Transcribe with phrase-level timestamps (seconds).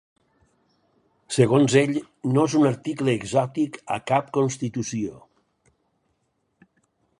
[1.35, 1.93] Segons ell,
[2.37, 5.23] ‘no és un article exòtic a cap constitució’.